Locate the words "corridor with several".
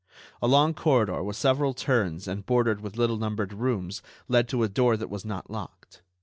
0.73-1.75